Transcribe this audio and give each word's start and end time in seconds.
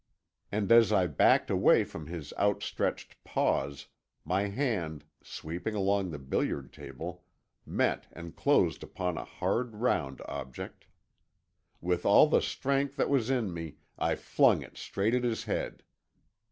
And 0.51 0.71
as 0.71 0.91
I 0.91 1.05
backed 1.05 1.51
away 1.51 1.83
from 1.83 2.07
his 2.07 2.33
outstretched 2.39 3.23
paws 3.23 3.85
my 4.25 4.47
hand, 4.47 5.05
sweeping 5.21 5.75
along 5.75 6.09
the 6.09 6.17
billiard 6.17 6.73
table, 6.73 7.23
met 7.67 8.07
and 8.11 8.35
closed 8.35 8.81
upon 8.81 9.15
a 9.19 9.23
hard, 9.23 9.75
round 9.75 10.19
object. 10.25 10.87
With 11.81 12.03
all 12.03 12.25
the 12.25 12.41
strength 12.41 12.95
that 12.95 13.09
was 13.11 13.29
in 13.29 13.53
me 13.53 13.75
I 13.95 14.15
flung 14.15 14.63
it 14.63 14.75
straight 14.75 15.13
at 15.13 15.23
his 15.23 15.43
head. 15.43 15.83